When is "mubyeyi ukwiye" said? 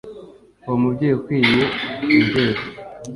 0.81-1.63